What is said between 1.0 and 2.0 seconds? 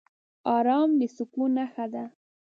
سکون نښه